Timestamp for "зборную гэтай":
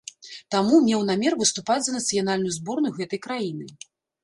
2.59-3.23